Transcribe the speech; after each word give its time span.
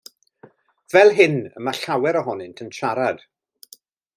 Fel 0.93 1.13
hyn 1.19 1.37
y 1.49 1.63
mae 1.67 1.81
llawer 1.83 2.19
ohonynt 2.23 2.65
yn 2.67 2.73
siarad. 2.79 3.23